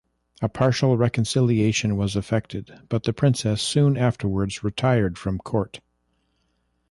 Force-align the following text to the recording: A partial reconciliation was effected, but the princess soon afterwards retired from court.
A 0.41 0.49
partial 0.49 0.97
reconciliation 0.97 1.95
was 1.95 2.15
effected, 2.15 2.73
but 2.89 3.03
the 3.03 3.13
princess 3.13 3.61
soon 3.61 3.97
afterwards 3.97 4.63
retired 4.63 5.15
from 5.19 5.37
court. 5.37 5.79